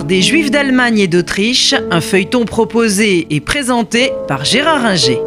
Des 0.00 0.22
Juifs 0.22 0.50
d'Allemagne 0.50 0.98
et 1.00 1.06
d'Autriche, 1.06 1.74
un 1.90 2.00
feuilleton 2.00 2.46
proposé 2.46 3.26
et 3.28 3.40
présenté 3.40 4.10
par 4.26 4.42
Gérard 4.42 4.86
Inger. 4.86 5.18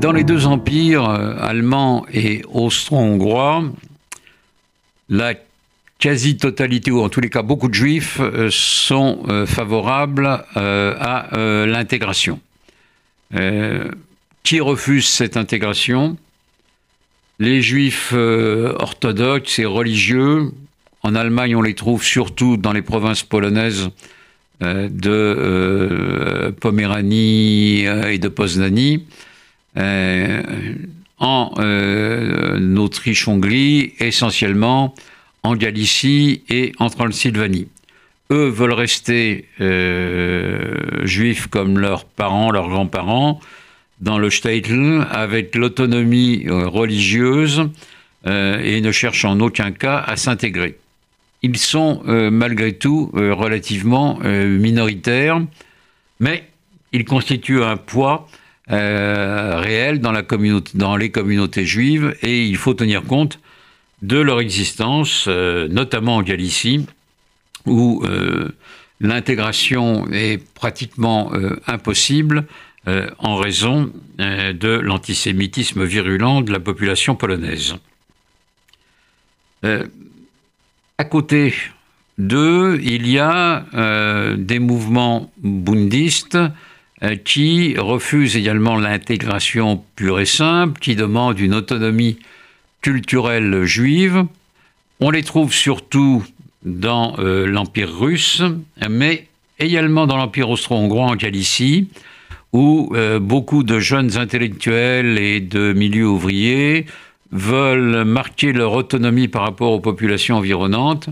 Dans 0.00 0.10
les 0.12 0.24
deux 0.24 0.46
empires, 0.46 1.08
euh, 1.08 1.36
allemand 1.40 2.04
et 2.12 2.42
austro-hongrois, 2.52 3.64
la 5.08 5.34
quasi-totalité, 6.00 6.90
ou 6.90 7.00
en 7.00 7.08
tous 7.08 7.20
les 7.20 7.30
cas 7.30 7.42
beaucoup 7.42 7.68
de 7.68 7.74
juifs, 7.74 8.18
euh, 8.20 8.48
sont 8.50 9.22
euh, 9.28 9.46
favorables 9.46 10.26
à 10.56 11.28
l'intégration. 11.66 12.40
Qui 14.42 14.60
refuse 14.60 15.06
cette 15.08 15.36
intégration? 15.36 16.16
Les 17.38 17.62
juifs 17.62 18.12
orthodoxes 18.12 19.60
et 19.60 19.66
religieux. 19.66 20.50
En 21.06 21.14
Allemagne, 21.14 21.54
on 21.54 21.62
les 21.62 21.74
trouve 21.74 22.02
surtout 22.02 22.56
dans 22.56 22.72
les 22.72 22.82
provinces 22.82 23.22
polonaises 23.22 23.90
de 24.60 26.52
Poméranie 26.60 27.84
et 27.84 28.18
de 28.18 28.28
Poznanie. 28.28 29.06
Euh, 29.76 30.42
en 31.18 31.52
euh, 31.58 32.76
Autriche-Hongrie, 32.76 33.94
essentiellement 34.00 34.94
en 35.42 35.56
Galicie 35.56 36.42
et 36.50 36.72
en 36.78 36.90
Transylvanie. 36.90 37.68
Eux 38.30 38.48
veulent 38.48 38.72
rester 38.72 39.46
euh, 39.60 41.06
juifs 41.06 41.46
comme 41.46 41.78
leurs 41.78 42.04
parents, 42.04 42.50
leurs 42.50 42.68
grands-parents, 42.68 43.40
dans 44.00 44.18
le 44.18 44.28
Statel, 44.28 45.06
avec 45.10 45.54
l'autonomie 45.54 46.46
religieuse 46.50 47.70
et 48.26 48.80
ne 48.80 48.92
cherchent 48.92 49.24
en 49.24 49.40
aucun 49.40 49.70
cas 49.70 49.98
à 49.98 50.16
s'intégrer. 50.16 50.76
Ils 51.42 51.58
sont 51.58 52.02
malgré 52.04 52.72
tout 52.72 53.10
relativement 53.12 54.18
minoritaires, 54.22 55.40
mais 56.18 56.48
ils 56.92 57.04
constituent 57.04 57.62
un 57.62 57.76
poids 57.76 58.28
euh, 58.70 59.60
réels 59.60 60.00
dans, 60.00 60.10
les 60.96 61.10
communautés 61.10 61.64
juives 61.64 62.16
et 62.22 62.44
il 62.44 62.56
faut 62.56 62.74
tenir 62.74 63.04
compte 63.04 63.38
de 64.02 64.18
leur 64.18 64.40
existence, 64.40 65.26
euh, 65.28 65.68
notamment 65.68 66.16
en 66.16 66.22
Galicie, 66.22 66.84
où 67.64 68.02
euh, 68.04 68.48
l'intégration 69.00 70.08
est 70.10 70.44
pratiquement 70.54 71.32
impossible 71.66 72.46
en 73.18 73.36
raison 73.36 73.92
de 74.18 74.78
l'antisémitisme 74.78 75.84
virulent 75.84 76.40
de 76.40 76.52
la 76.52 76.60
population 76.60 77.16
polonaise. 77.16 77.74
À 80.98 81.04
côté 81.04 81.54
d'eux, 82.18 82.80
il 82.82 83.08
y 83.08 83.18
a 83.18 83.64
des 84.36 84.58
mouvements 84.58 85.30
bundistes 85.42 86.38
euh, 87.02 87.14
qui 87.14 87.76
refuse 87.76 88.38
également 88.38 88.76
l'intégration 88.76 89.84
pure 89.96 90.18
et 90.18 90.24
simple, 90.24 90.80
qui 90.80 90.96
demande 90.96 91.38
une 91.38 91.52
autonomie 91.52 92.18
culturelle 92.80 93.64
juive. 93.64 94.24
On 95.00 95.10
les 95.10 95.22
trouve 95.22 95.52
surtout 95.52 96.24
dans 96.64 97.16
euh, 97.18 97.46
l'Empire 97.46 97.94
russe, 97.94 98.42
mais 98.88 99.26
également 99.58 100.06
dans 100.06 100.16
l'Empire 100.16 100.48
austro-hongrois 100.48 101.04
en 101.04 101.16
Galicie, 101.16 101.90
où 102.54 102.90
euh, 102.94 103.18
beaucoup 103.18 103.62
de 103.62 103.78
jeunes 103.78 104.16
intellectuels 104.16 105.18
et 105.18 105.40
de 105.40 105.74
milieux 105.74 106.08
ouvriers 106.08 106.86
veulent 107.32 108.04
marquer 108.04 108.52
leur 108.52 108.72
autonomie 108.72 109.28
par 109.28 109.42
rapport 109.42 109.72
aux 109.72 109.80
populations 109.80 110.36
environnantes 110.36 111.08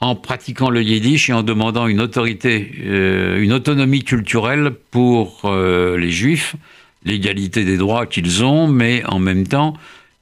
en 0.00 0.14
pratiquant 0.14 0.70
le 0.70 0.82
yiddish 0.82 1.28
et 1.28 1.32
en 1.32 1.42
demandant 1.42 1.86
une 1.86 2.00
autorité, 2.00 2.72
euh, 2.84 3.42
une 3.42 3.52
autonomie 3.52 4.04
culturelle 4.04 4.72
pour 4.90 5.42
euh, 5.44 5.96
les 5.96 6.10
juifs, 6.10 6.54
l'égalité 7.04 7.64
des 7.64 7.76
droits 7.76 8.06
qu'ils 8.06 8.44
ont, 8.44 8.68
mais 8.68 9.04
en 9.06 9.18
même 9.18 9.46
temps 9.46 9.74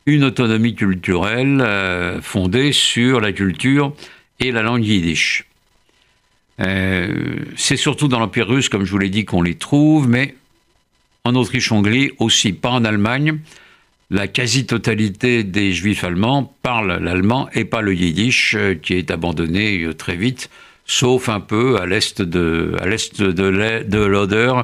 une 0.06 0.24
autonomie 0.24 0.74
culturelle 0.74 1.60
euh, 1.60 2.22
fondée 2.22 2.72
sur 2.72 3.20
la 3.20 3.32
culture 3.32 3.92
et 4.40 4.52
la 4.52 4.62
langue 4.62 4.84
yiddish. 4.84 5.44
C'est 6.58 7.76
surtout 7.76 8.08
dans 8.08 8.18
l'Empire 8.18 8.48
russe, 8.48 8.70
comme 8.70 8.86
je 8.86 8.90
vous 8.90 8.96
l'ai 8.96 9.10
dit, 9.10 9.26
qu'on 9.26 9.42
les 9.42 9.56
trouve, 9.56 10.08
mais 10.08 10.36
en 11.24 11.34
Autriche-Hongrie 11.34 12.12
aussi, 12.18 12.54
pas 12.54 12.70
en 12.70 12.82
Allemagne 12.86 13.40
la 14.10 14.28
quasi-totalité 14.28 15.42
des 15.42 15.72
juifs 15.72 16.04
allemands 16.04 16.54
parlent 16.62 17.02
l'allemand 17.02 17.48
et 17.54 17.64
pas 17.64 17.82
le 17.82 17.94
yiddish, 17.94 18.54
euh, 18.54 18.74
qui 18.74 18.94
est 18.94 19.10
abandonné 19.10 19.82
euh, 19.82 19.94
très 19.94 20.16
vite, 20.16 20.48
sauf 20.84 21.28
un 21.28 21.40
peu 21.40 21.80
à 21.80 21.86
l'est 21.86 22.22
de, 22.22 22.76
l'Oder 24.06 24.54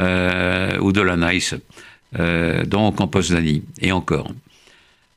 euh, 0.00 0.78
ou 0.80 0.92
de 0.92 1.00
la 1.00 1.16
Nice, 1.16 1.54
donc 2.66 3.00
en 3.00 3.06
Poznanie, 3.06 3.62
et 3.80 3.92
encore. 3.92 4.32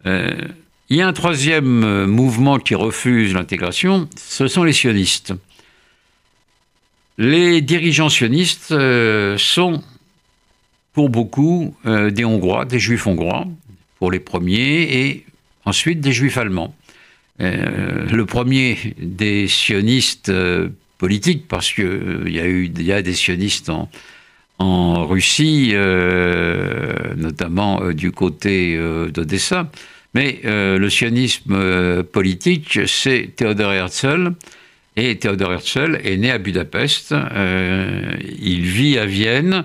il 0.06 0.52
y 0.90 1.02
a 1.02 1.08
un 1.08 1.14
troisième 1.14 2.06
mouvement 2.06 2.60
qui 2.60 2.76
refuse 2.76 3.34
l'intégration, 3.34 4.08
ce 4.16 4.48
sont 4.48 4.64
les 4.64 4.74
sionistes. 4.74 5.34
Les 7.18 7.62
dirigeants 7.62 8.10
sionistes 8.10 8.76
sont 9.38 9.82
pour 10.94 11.10
beaucoup 11.10 11.76
des 11.86 12.26
Hongrois, 12.26 12.66
des 12.66 12.80
Juifs 12.80 13.08
hongrois, 13.08 13.48
pour 14.02 14.12
les 14.12 14.20
premiers, 14.20 14.82
et 15.00 15.26
ensuite 15.64 16.02
des 16.02 16.12
juifs 16.12 16.40
allemands. 16.40 16.74
Euh, 17.40 18.08
le 18.12 18.26
premier 18.26 18.96
des 18.98 19.48
sionistes 19.48 20.30
euh, 20.30 20.70
politiques, 20.98 21.48
parce 21.48 21.72
qu'il 21.72 21.86
euh, 21.86 22.24
y 22.28 22.40
a 22.40 22.48
eu 22.48 22.72
y 22.80 22.92
a 22.92 23.04
des 23.04 23.14
sionistes 23.14 23.70
en, 23.70 23.92
en 24.58 25.06
Russie, 25.06 25.76
notamment 27.16 27.92
du 27.92 28.12
côté 28.12 28.76
d'Odessa, 29.14 29.70
mais 30.16 30.40
le 30.44 30.90
sionisme 30.90 32.04
politique, 32.04 32.80
c'est 32.88 33.30
Theodor 33.36 33.72
Herzl. 33.74 34.34
Et 34.96 35.18
Theodor 35.20 35.54
Herzl 35.54 36.00
est 36.04 36.18
né 36.18 36.32
à 36.32 36.40
Budapest. 36.40 37.14
il 38.40 38.62
vit 38.62 38.98
à 38.98 39.06
Vienne 39.06 39.54
euh, 39.54 39.64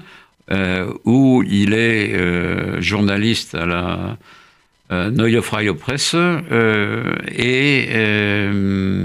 où 1.04 1.42
il 1.48 1.74
est 1.74 2.14
euh, 2.14 2.80
journaliste 2.80 3.54
à 3.54 3.66
la 3.66 4.16
euh, 4.92 5.10
Neue 5.10 5.40
Freie 5.40 5.74
Presse 5.74 6.14
et 6.14 7.88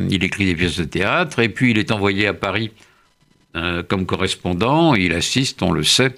il 0.09 0.23
écrit 0.23 0.45
des 0.45 0.55
pièces 0.55 0.77
de 0.77 0.83
théâtre 0.83 1.39
et 1.39 1.49
puis 1.49 1.71
il 1.71 1.77
est 1.77 1.91
envoyé 1.91 2.27
à 2.27 2.33
Paris 2.33 2.71
comme 3.87 4.05
correspondant. 4.05 4.95
Il 4.95 5.13
assiste, 5.13 5.61
on 5.61 5.71
le 5.71 5.83
sait, 5.83 6.15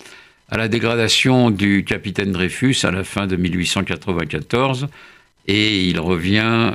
à 0.50 0.58
la 0.58 0.68
dégradation 0.68 1.50
du 1.50 1.84
capitaine 1.84 2.32
Dreyfus 2.32 2.76
à 2.84 2.92
la 2.92 3.04
fin 3.04 3.26
de 3.26 3.36
1894 3.38 4.88
et 5.48 5.86
il 5.86 6.00
revient 6.00 6.72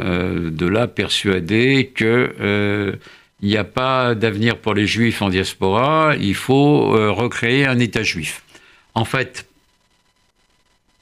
de 0.50 0.66
là 0.66 0.88
persuadé 0.88 1.92
que 1.94 2.98
il 3.41 3.49
n'y 3.49 3.56
a 3.56 3.65
pas 3.65 4.15
d'avenir 4.15 4.59
pour 4.59 4.75
les 4.75 4.87
juifs 4.87 5.22
en 5.22 5.28
diaspora, 5.28 6.15
il 6.21 6.34
faut 6.34 6.94
euh, 6.94 7.10
recréer 7.10 7.66
un 7.66 7.78
État 7.78 8.03
juif. 8.03 8.43
En 8.94 9.04
fait, 9.04 9.47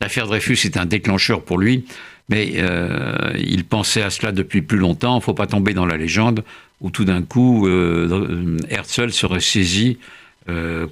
l'affaire 0.00 0.26
Dreyfus 0.26 0.58
est 0.64 0.76
un 0.76 0.84
déclencheur 0.84 1.42
pour 1.42 1.58
lui, 1.58 1.86
mais 2.28 2.54
euh, 2.56 3.32
il 3.38 3.64
pensait 3.64 4.02
à 4.02 4.10
cela 4.10 4.32
depuis 4.32 4.60
plus 4.60 4.76
longtemps. 4.76 5.14
Il 5.14 5.20
ne 5.20 5.22
faut 5.22 5.34
pas 5.34 5.46
tomber 5.46 5.72
dans 5.72 5.86
la 5.86 5.96
légende 5.96 6.44
où 6.82 6.91
tout 6.91 7.06
d'un 7.06 7.22
coup, 7.22 7.66
euh, 7.66 8.58
Herzl 8.69 9.12
serait 9.12 9.41
saisi 9.41 9.98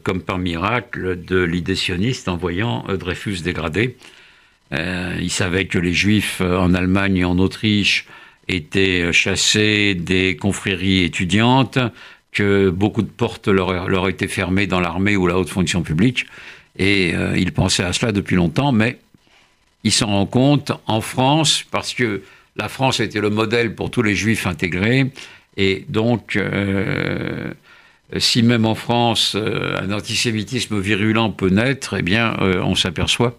comme 0.02 0.20
par 0.20 0.38
miracle 0.38 1.24
de 1.24 1.40
l'idée 1.40 1.76
sioniste 1.76 2.26
en 2.26 2.36
voyant 2.36 2.84
Dreyfus 2.88 3.42
dégradé. 3.44 3.96
il 4.72 5.30
savait 5.30 5.66
que 5.66 5.78
les 5.78 5.92
juifs 5.92 6.40
en 6.40 6.74
Allemagne 6.74 7.18
et 7.18 7.24
en 7.24 7.38
Autriche 7.38 8.08
étaient 8.48 9.12
chassés 9.12 9.94
des 9.94 10.36
confréries 10.36 11.04
étudiantes, 11.04 11.78
que 12.34 12.68
beaucoup 12.68 13.02
de 13.02 13.08
portes 13.08 13.48
leur, 13.48 13.88
leur 13.88 14.08
étaient 14.08 14.28
fermées 14.28 14.66
dans 14.66 14.80
l'armée 14.80 15.16
ou 15.16 15.26
la 15.26 15.38
haute 15.38 15.48
fonction 15.48 15.82
publique. 15.82 16.26
Et 16.76 17.14
euh, 17.14 17.38
il 17.38 17.52
pensait 17.52 17.84
à 17.84 17.92
cela 17.92 18.12
depuis 18.12 18.36
longtemps, 18.36 18.72
mais 18.72 18.98
il 19.84 19.92
s'en 19.92 20.06
rend 20.06 20.26
compte 20.26 20.72
en 20.86 21.00
France, 21.00 21.64
parce 21.70 21.94
que 21.94 22.22
la 22.56 22.68
France 22.68 23.00
était 23.00 23.20
le 23.20 23.30
modèle 23.30 23.74
pour 23.74 23.90
tous 23.90 24.02
les 24.02 24.14
juifs 24.14 24.46
intégrés. 24.46 25.10
Et 25.56 25.84
donc, 25.88 26.36
euh, 26.36 27.52
si 28.18 28.42
même 28.42 28.66
en 28.66 28.74
France, 28.74 29.36
euh, 29.36 29.78
un 29.80 29.92
antisémitisme 29.92 30.80
virulent 30.80 31.30
peut 31.30 31.50
naître, 31.50 31.94
eh 31.98 32.02
bien, 32.02 32.36
on 32.40 32.74
s'aperçoit 32.74 33.38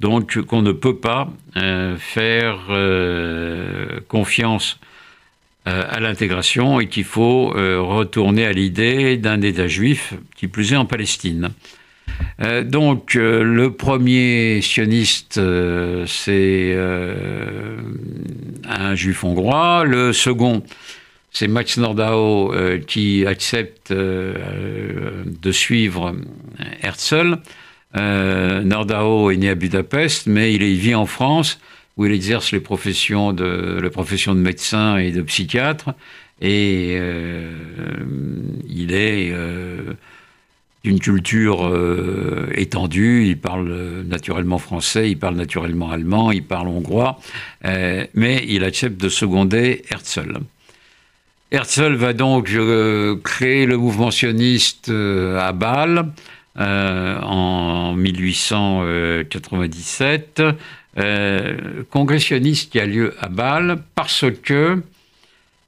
donc 0.00 0.40
qu'on 0.42 0.62
ne 0.62 0.72
peut 0.72 0.96
pas 0.96 1.28
euh, 1.56 1.96
faire 1.96 2.66
euh, 2.68 3.85
confiance 4.08 4.78
euh, 5.66 5.84
à 5.88 6.00
l'intégration 6.00 6.80
et 6.80 6.86
qu'il 6.86 7.04
faut 7.04 7.48
retourner 7.48 8.46
à 8.46 8.52
l'idée 8.52 9.16
d'un 9.16 9.40
État 9.42 9.66
juif, 9.66 10.14
qui 10.36 10.48
plus 10.48 10.72
est 10.72 10.76
en 10.76 10.86
Palestine. 10.86 11.50
donc 12.64 13.14
le 13.14 13.68
premier 13.70 14.60
sioniste, 14.62 15.40
c'est 16.06 16.76
un 18.64 18.94
juif 18.94 19.24
hongrois, 19.24 19.84
le 19.84 20.12
second, 20.12 20.62
c'est 21.32 21.48
Max 21.48 21.78
Nordau 21.78 22.54
qui 22.86 23.26
accepte 23.26 23.92
de 23.92 25.52
suivre 25.52 26.14
Herzl. 26.82 27.38
Nordau 27.94 29.30
est 29.30 29.36
né 29.36 29.50
à 29.50 29.54
Budapest, 29.54 30.26
mais 30.26 30.54
il 30.54 30.62
vit 30.76 30.94
en 30.94 31.06
France 31.06 31.58
où 31.96 32.06
il 32.06 32.12
exerce 32.12 32.52
les 32.52 32.60
professions 32.60 33.32
de, 33.32 33.80
la 33.82 33.90
profession 33.90 34.34
de 34.34 34.40
médecin 34.40 34.98
et 34.98 35.10
de 35.12 35.22
psychiatre. 35.22 35.94
Et 36.42 36.98
euh, 37.00 37.50
il 38.68 38.92
est 38.92 39.30
euh, 39.32 39.94
d'une 40.84 41.00
culture 41.00 41.66
euh, 41.66 42.50
étendue. 42.54 43.24
Il 43.26 43.38
parle 43.38 44.04
naturellement 44.06 44.58
français, 44.58 45.10
il 45.10 45.18
parle 45.18 45.36
naturellement 45.36 45.90
allemand, 45.90 46.32
il 46.32 46.44
parle 46.44 46.68
hongrois, 46.68 47.18
mais 47.64 48.44
il 48.46 48.62
accepte 48.64 49.00
de 49.00 49.08
seconder 49.08 49.82
Herzl. 49.90 50.40
Herzl 51.52 51.94
va 51.94 52.12
donc 52.12 52.50
créer 53.22 53.66
le 53.66 53.76
mouvement 53.78 54.10
sioniste 54.10 54.90
à 54.90 55.52
Bâle 55.52 56.10
en 56.58 57.94
1897 57.94 60.42
euh, 60.98 61.82
congressionniste 61.90 62.72
qui 62.72 62.80
a 62.80 62.86
lieu 62.86 63.14
à 63.20 63.28
Bâle 63.28 63.82
parce 63.94 64.24
que 64.42 64.82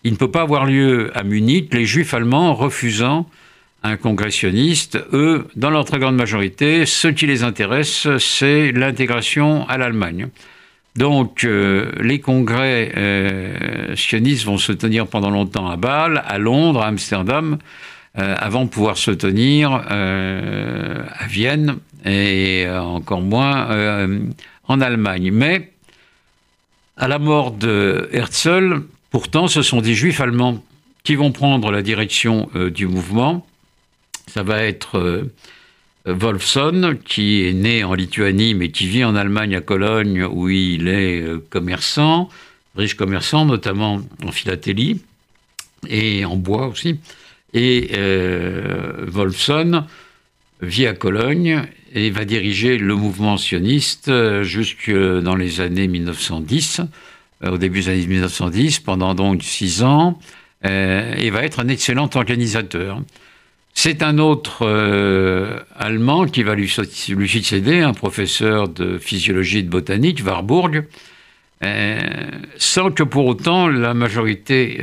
il 0.03 0.13
ne 0.13 0.17
peut 0.17 0.31
pas 0.31 0.41
avoir 0.41 0.65
lieu 0.65 1.11
à 1.15 1.23
Munich, 1.23 1.75
les 1.75 1.85
juifs 1.85 2.15
allemands 2.15 2.55
refusant 2.55 3.29
un 3.83 3.97
congressionniste. 3.97 4.99
Eux, 5.13 5.47
dans 5.55 5.69
leur 5.69 5.85
très 5.85 5.99
grande 5.99 6.17
majorité, 6.17 6.87
ce 6.87 7.09
qui 7.09 7.27
les 7.27 7.43
intéresse, 7.43 8.09
c'est 8.19 8.73
l'intégration 8.73 9.69
à 9.69 9.77
l'Allemagne. 9.77 10.29
Donc, 10.97 11.45
euh, 11.45 11.93
les 12.01 12.21
congrès 12.21 12.93
euh, 12.97 13.95
sionistes 13.97 14.47
vont 14.47 14.57
se 14.57 14.73
tenir 14.73 15.07
pendant 15.07 15.31
longtemps 15.31 15.69
à 15.69 15.77
Bâle, 15.77 16.23
à 16.27 16.39
Londres, 16.39 16.81
à 16.81 16.87
Amsterdam, 16.87 17.59
avant 18.15 18.65
de 18.65 18.69
pouvoir 18.69 18.97
se 18.97 19.13
tenir 19.13 19.71
à 19.71 21.27
Vienne 21.29 21.77
et 22.05 22.67
encore 22.69 23.21
moins 23.21 23.69
en 24.69 24.81
Allemagne. 24.81 25.31
Mais 25.33 25.73
à 26.97 27.09
la 27.09 27.19
mort 27.19 27.53
de 27.53 28.09
Herzl, 28.13 28.83
pourtant, 29.11 29.49
ce 29.49 29.63
sont 29.63 29.81
des 29.81 29.95
juifs 29.95 30.21
allemands 30.21 30.63
qui 31.03 31.15
vont 31.15 31.33
prendre 31.33 31.71
la 31.71 31.83
direction 31.83 32.51
euh, 32.55 32.71
du 32.71 32.87
mouvement. 32.87 33.47
Ça 34.27 34.43
va 34.43 34.63
être 34.63 34.99
euh, 34.99 35.33
Wolfson, 36.05 36.99
qui 37.05 37.47
est 37.47 37.53
né 37.53 37.83
en 37.83 37.95
Lituanie, 37.95 38.55
mais 38.55 38.71
qui 38.71 38.87
vit 38.87 39.05
en 39.05 39.17
Allemagne, 39.17 39.57
à 39.57 39.61
Cologne, 39.61 40.25
où 40.25 40.49
il 40.49 40.89
est 40.89 41.23
euh, 41.23 41.43
commerçant, 41.51 42.29
riche 42.77 42.95
commerçant, 42.95 43.47
notamment 43.47 44.03
en 44.25 44.33
philatélie 44.33 45.01
et 45.89 46.25
en 46.25 46.37
bois 46.37 46.67
aussi. 46.67 47.01
Et 47.55 47.93
Wolfson 49.07 49.85
vit 50.61 50.87
à 50.87 50.95
Cologne 50.95 51.63
et 51.95 52.11
va 52.11 52.25
diriger 52.25 52.77
le 52.77 52.95
mouvement 52.95 53.37
sioniste 53.37 54.09
euh, 54.09 54.43
jusque 54.43 54.91
dans 54.91 55.37
les 55.37 55.61
années 55.61 55.89
1910, 55.89 56.81
euh, 57.45 57.51
au 57.53 57.59
début 57.59 57.81
des 57.81 57.89
années 57.89 58.07
1910, 58.07 58.81
pendant 58.81 59.15
donc 59.15 59.43
six 59.43 59.83
ans, 59.83 60.19
euh, 60.65 61.15
et 61.17 61.31
va 61.31 61.45
être 61.45 61.61
un 61.61 61.69
excellent 61.69 62.11
organisateur. 62.15 63.01
C'est 63.75 64.03
un 64.03 64.19
autre 64.19 64.67
Allemand 65.77 66.27
qui 66.27 66.43
va 66.43 66.57
lui, 66.57 66.75
lui, 67.11 67.29
succéder, 67.29 67.81
un 67.81 67.93
professeur 67.93 68.69
de 68.69 68.99
physiologie 68.99 69.59
et 69.59 69.63
de 69.63 69.69
botanique, 69.69 70.21
Warburg, 70.27 70.85
sans 72.57 72.91
que 72.91 73.05
pour 73.05 73.27
autant 73.27 73.69
la 73.69 73.95
majorité 73.95 74.81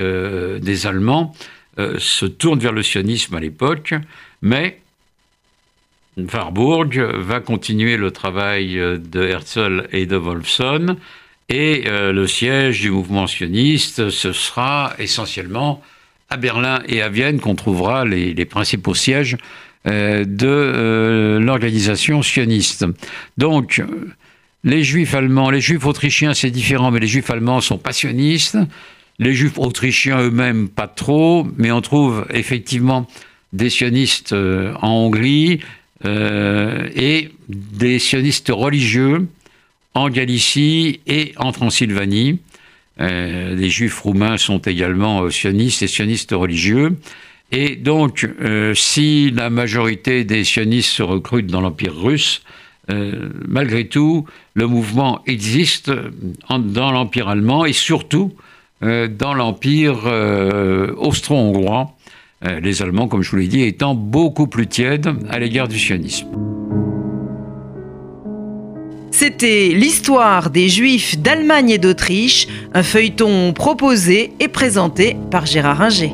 des 0.62 0.88
Allemands 0.88 1.36
se 1.78 2.26
tourne 2.26 2.60
vers 2.60 2.72
le 2.72 2.84
sionisme 2.84 3.36
à 3.36 3.42
l'époque, 3.42 3.96
mais 4.42 4.80
Warburg 6.18 6.98
va 6.98 7.40
continuer 7.40 7.98
le 7.98 8.12
travail 8.12 8.80
euh, 8.80 8.98
de 8.98 9.22
Herzl 9.24 9.88
et 9.92 10.06
de 10.06 10.16
Wolfson, 10.16 10.98
et 11.50 11.84
euh, 11.88 12.12
le 12.12 12.26
siège 12.26 12.82
du 12.82 12.90
mouvement 12.90 13.28
sioniste, 13.28 14.10
ce 14.10 14.32
sera 14.32 14.94
essentiellement 14.98 15.82
à 16.30 16.38
Berlin 16.38 16.82
et 16.88 17.02
à 17.02 17.10
Vienne 17.10 17.40
qu'on 17.40 17.56
trouvera 17.56 18.06
les, 18.06 18.46
principaux 18.46 18.96
sièges 18.96 19.38
euh, 19.88 20.24
de 20.26 21.38
l'organisation 21.40 22.24
sioniste. 22.24 22.86
Donc, 23.38 23.84
les 24.64 24.84
juifs 24.84 25.14
allemands, 25.14 25.52
les 25.52 25.62
juifs 25.62 25.86
autrichiens, 25.86 26.34
c'est 26.34 26.50
différent, 26.50 26.90
mais 26.90 27.00
les 27.00 27.08
juifs 27.08 27.30
allemands 27.30 27.62
sont 27.62 27.78
passionnistes. 27.78 28.58
Les 29.20 29.34
juifs 29.34 29.60
autrichiens 29.60 30.20
eux-mêmes, 30.20 30.68
pas 30.68 30.88
trop, 30.88 31.48
mais 31.58 31.72
on 31.72 31.82
trouve 31.82 32.26
effectivement 32.34 33.08
des 33.54 33.70
sionistes 33.70 34.34
en 34.34 34.90
Hongrie, 34.90 35.62
et 36.04 37.30
des 37.48 38.00
sionistes 38.00 38.52
religieux 38.54 39.28
en 39.96 40.10
Galicie 40.10 41.00
et 41.08 41.34
en 41.38 41.52
Transylvanie. 41.52 42.40
Euh, 43.00 43.56
les 43.56 43.70
juifs 43.70 44.00
roumains 44.02 44.38
sont 44.38 44.60
également 44.60 45.24
euh, 45.24 45.30
sionistes 45.30 45.82
et 45.82 45.88
sionistes 45.88 46.32
religieux. 46.32 46.98
Et 47.52 47.76
donc, 47.76 48.28
si 48.74 49.30
la 49.30 49.52
majorité 49.52 50.24
des 50.24 50.44
sionistes 50.44 50.90
se 50.90 51.04
recrutent 51.04 51.48
dans 51.48 51.62
l'Empire 51.62 51.96
russe, 51.96 52.42
malgré 53.48 53.88
tout, 53.88 54.26
le 54.56 54.66
mouvement 54.66 55.22
existe 55.28 55.92
dans 56.50 56.92
l'Empire 56.92 57.30
allemand 57.30 57.64
et 57.66 57.72
surtout 57.72 58.34
dans 58.82 59.34
l'Empire 59.36 60.06
austro-hongrois, 60.98 61.82
euh, 61.82 61.95
les 62.62 62.82
Allemands, 62.82 63.08
comme 63.08 63.22
je 63.22 63.32
vous 63.32 63.38
l'ai 63.38 63.48
dit, 63.48 63.64
étant 63.64 63.96
beaucoup 63.96 64.48
plus 64.48 64.68
tièdes 64.68 65.10
à 65.30 65.40
l'égard 65.40 65.68
du 65.68 65.80
sionisme. 65.80 66.28
C'était 69.12 69.70
l'histoire 69.70 70.50
des 70.50 70.68
Juifs 70.68 71.18
d'Allemagne 71.18 71.70
et 71.70 71.78
d'Autriche, 71.78 72.48
un 72.74 72.84
feuilleton 72.84 73.54
proposé 73.54 74.34
et 74.42 74.50
présenté 74.50 75.16
par 75.32 75.46
Gérard 75.46 75.82
Inger. 75.82 76.12